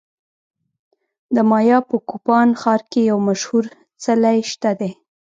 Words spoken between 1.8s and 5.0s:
په کوپان ښار کې یو مشهور څلی شته دی